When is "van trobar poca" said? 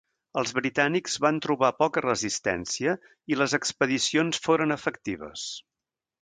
1.25-2.03